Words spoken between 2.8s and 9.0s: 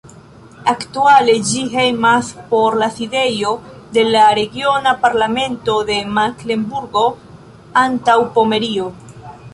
la sidejo de la Regiona Parlamento de Meklenburgo-Antaŭpomerio.